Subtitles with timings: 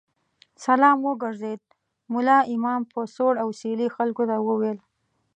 [0.65, 1.61] سلام وګرځېد،
[2.13, 4.77] ملا امام په سوړ اسوېلي خلکو ته وویل.